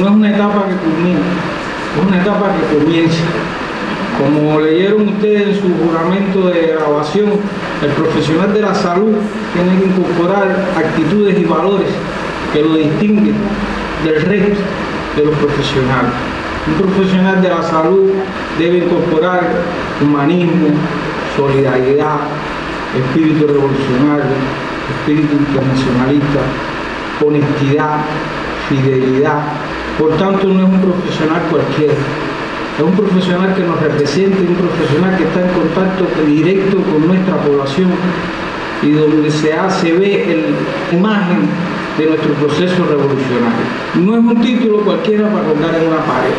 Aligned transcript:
no 0.00 0.06
es 0.06 0.12
una 0.12 0.30
etapa 0.30 0.66
que 0.66 0.76
culmina, 0.76 1.20
es 1.94 2.08
una 2.08 2.22
etapa 2.22 2.46
que 2.56 2.78
comienza. 2.78 3.22
Como 4.18 4.60
leyeron 4.60 5.08
ustedes 5.08 5.48
en 5.48 5.54
su 5.54 5.68
juramento 5.84 6.48
de 6.48 6.74
grabación, 6.74 7.30
el 7.82 7.90
profesional 7.90 8.52
de 8.52 8.60
la 8.60 8.74
salud 8.74 9.16
tiene 9.54 9.78
que 9.78 9.86
incorporar 9.86 10.70
actitudes 10.76 11.38
y 11.38 11.44
valores 11.44 11.88
que 12.52 12.62
lo 12.62 12.74
distinguen 12.76 13.34
del 14.04 14.22
resto 14.22 14.60
de 15.16 15.24
los 15.24 15.34
profesionales. 15.36 16.12
Un 16.66 16.74
profesional 16.74 17.42
de 17.42 17.48
la 17.48 17.62
salud 17.62 18.10
debe 18.58 18.78
incorporar 18.78 19.48
humanismo, 20.02 20.68
solidaridad, 21.36 22.20
espíritu 22.96 23.46
revolucionario, 23.46 24.36
espíritu 24.98 25.36
internacionalista, 25.36 26.40
honestidad, 27.24 28.00
fidelidad. 28.68 29.69
Por 30.00 30.16
tanto, 30.16 30.48
no 30.48 30.60
es 30.60 30.64
un 30.64 30.80
profesional 30.80 31.42
cualquiera, 31.50 31.92
es 31.92 32.82
un 32.82 32.92
profesional 32.92 33.54
que 33.54 33.62
nos 33.64 33.78
representa, 33.82 34.38
un 34.40 34.56
profesional 34.56 35.14
que 35.18 35.24
está 35.24 35.40
en 35.44 35.52
contacto 35.52 36.06
directo 36.24 36.78
con 36.78 37.06
nuestra 37.06 37.36
población 37.36 37.90
y 38.82 38.92
donde 38.92 39.30
se 39.30 39.52
hace, 39.52 39.92
ve 39.92 40.24
la 40.90 40.96
imagen 40.96 41.40
de 41.98 42.06
nuestro 42.06 42.32
proceso 42.32 42.80
revolucionario. 42.88 43.68
No 44.00 44.16
es 44.16 44.24
un 44.24 44.40
título 44.40 44.78
cualquiera 44.80 45.28
para 45.28 45.44
colgar 45.44 45.74
en 45.74 45.88
una 45.88 46.00
pared, 46.00 46.32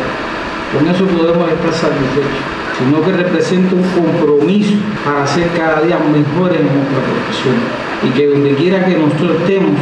con 0.74 0.82
eso 0.88 1.04
podemos 1.06 1.46
estar 1.46 1.72
satisfechos, 1.72 2.42
sino 2.76 3.00
que 3.00 3.12
representa 3.12 3.76
un 3.76 3.86
compromiso 3.94 4.74
para 5.04 5.24
ser 5.24 5.46
cada 5.56 5.82
día 5.82 6.00
mejores 6.02 6.58
en 6.58 6.66
nuestra 6.66 6.98
profesión 6.98 7.54
y 8.02 8.08
que 8.10 8.26
donde 8.26 8.54
quiera 8.56 8.84
que 8.84 8.98
nosotros 8.98 9.38
estemos, 9.38 9.78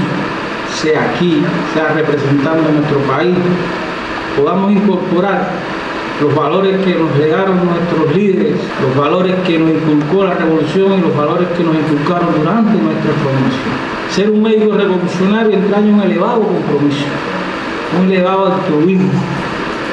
sea 0.74 1.10
aquí, 1.10 1.42
sea 1.74 1.88
representando 1.95 2.69
a 2.69 2.73
nuestro 2.73 2.98
país, 3.01 3.37
podamos 4.37 4.73
incorporar 4.73 5.51
los 6.20 6.34
valores 6.34 6.77
que 6.84 6.95
nos 6.95 7.16
legaron 7.16 7.57
nuestros 7.65 8.15
líderes, 8.15 8.57
los 8.82 8.96
valores 8.96 9.35
que 9.46 9.59
nos 9.59 9.71
inculcó 9.71 10.24
la 10.24 10.35
revolución 10.35 10.99
y 10.99 11.01
los 11.01 11.16
valores 11.16 11.49
que 11.57 11.65
nos 11.65 11.74
inculcaron 11.74 12.29
durante 12.38 12.73
nuestra 12.73 13.12
formación. 13.23 13.90
Ser 14.10 14.30
un 14.30 14.43
médico 14.43 14.77
revolucionario 14.77 15.52
entraña 15.52 15.95
un 15.95 16.02
elevado 16.02 16.43
compromiso, 16.43 17.07
un 17.99 18.10
elevado 18.10 18.52
altruismo, 18.52 19.10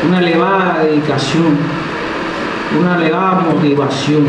una 0.08 0.20
elevada 0.20 0.84
dedicación, 0.84 1.58
una 2.80 2.98
elevada 2.98 3.46
motivación. 3.50 4.26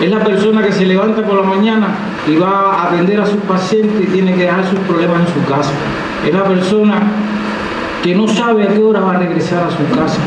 Es 0.00 0.10
la 0.10 0.24
persona 0.24 0.62
que 0.62 0.72
se 0.72 0.86
levanta 0.86 1.22
por 1.22 1.36
la 1.36 1.42
mañana 1.42 1.88
y 2.28 2.36
va 2.36 2.74
a 2.74 2.88
atender 2.88 3.20
a 3.20 3.26
sus 3.26 3.40
pacientes 3.40 4.00
y 4.02 4.12
tiene 4.12 4.34
que 4.34 4.42
dejar 4.42 4.68
sus 4.68 4.78
problemas 4.80 5.20
en 5.20 5.34
su 5.34 5.48
casa. 5.48 5.72
Es 6.26 6.34
la 6.34 6.44
persona 6.44 7.00
que 8.02 8.14
no 8.14 8.28
sabe 8.28 8.64
a 8.64 8.68
qué 8.68 8.78
hora 8.78 9.00
va 9.00 9.14
a 9.14 9.18
regresar 9.18 9.64
a 9.64 9.70
su 9.70 9.84
casa. 9.96 10.18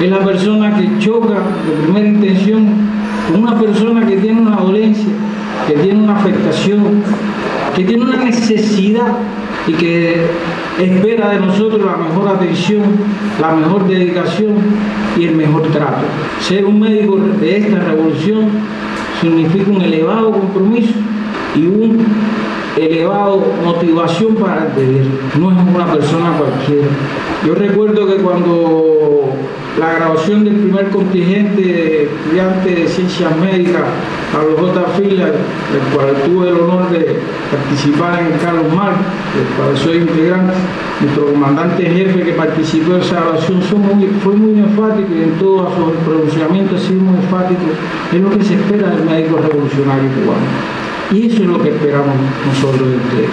Es 0.00 0.10
la 0.10 0.20
persona 0.20 0.74
que 0.76 0.98
choca 0.98 1.34
de 1.34 1.82
primera 1.82 2.08
intención 2.08 2.90
una 3.34 3.58
persona 3.58 4.06
que 4.06 4.16
tiene 4.16 4.40
una 4.40 4.56
dolencia, 4.56 5.12
que 5.66 5.74
tiene 5.74 6.02
una 6.02 6.16
afectación, 6.16 7.02
que 7.76 7.84
tiene 7.84 8.04
una 8.04 8.16
necesidad 8.24 9.18
y 9.66 9.72
que 9.72 10.26
espera 10.78 11.30
de 11.30 11.40
nosotros 11.40 11.82
la 11.84 11.96
mejor 11.96 12.28
atención, 12.28 12.82
la 13.40 13.52
mejor 13.52 13.86
dedicación 13.86 14.54
y 15.18 15.26
el 15.26 15.36
mejor 15.36 15.68
trato. 15.68 16.02
Ser 16.40 16.64
un 16.64 16.80
médico 16.80 17.18
de 17.40 17.58
esta 17.58 17.78
revolución 17.78 18.48
significa 19.20 19.70
un 19.70 19.82
elevado 19.82 20.32
compromiso 20.32 20.94
y 21.54 21.66
un 21.66 22.06
elevado 22.76 23.42
motivación 23.64 24.34
para 24.36 24.66
el 24.66 24.74
deber. 24.74 25.06
No 25.38 25.50
es 25.50 25.74
una 25.74 25.92
persona 25.92 26.38
cualquiera. 26.38 26.88
Yo 27.46 27.54
recuerdo 27.54 28.06
que 28.06 28.16
cuando 28.16 29.19
la 29.78 29.94
grabación 29.94 30.44
del 30.44 30.54
primer 30.54 30.88
contingente 30.90 31.62
de 31.62 32.04
estudiantes 32.04 32.76
de 32.76 32.88
ciencias 32.88 33.36
médicas 33.36 33.82
a 34.34 34.44
los 34.44 34.60
J. 34.60 34.84
Fila, 34.96 35.26
del 35.26 35.82
cual 35.94 36.14
tuve 36.24 36.48
el 36.48 36.56
honor 36.56 36.90
de 36.90 37.18
participar 37.50 38.20
en 38.20 38.38
Carlos 38.38 38.72
Mar, 38.74 38.92
del 39.34 39.46
cual 39.56 39.76
soy 39.76 39.98
integrante, 39.98 40.54
nuestro 41.00 41.26
comandante 41.32 41.84
jefe 41.84 42.22
que 42.22 42.32
participó 42.32 42.94
en 42.94 43.00
esa 43.00 43.20
grabación 43.20 43.62
fue 43.62 44.34
muy 44.34 44.58
enfático 44.58 45.08
y 45.14 45.22
en 45.22 45.38
todo 45.38 45.70
su 45.74 45.92
pronunciamiento 46.04 46.76
ha 46.76 46.78
sido 46.78 47.00
muy 47.00 47.16
enfático 47.16 47.60
es 48.12 48.20
lo 48.20 48.30
que 48.30 48.44
se 48.44 48.54
espera 48.54 48.90
del 48.90 49.04
médico 49.04 49.38
revolucionario 49.38 50.10
cubano. 50.10 50.46
Y 51.12 51.26
eso 51.26 51.42
es 51.42 51.48
lo 51.48 51.62
que 51.62 51.70
esperamos 51.70 52.14
nosotros 52.46 52.88
de 52.88 52.96
ustedes. 52.96 53.30